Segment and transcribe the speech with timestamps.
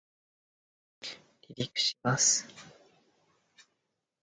[1.03, 1.11] 離
[1.63, 2.47] 陸します